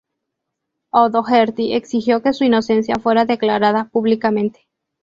O'Doherty 0.93 1.73
exigió 1.75 2.23
que 2.23 2.33
su 2.33 2.43
inocencia 2.43 2.95
fuera 2.95 3.25
declarada 3.25 3.89
públicamente. 3.89 4.67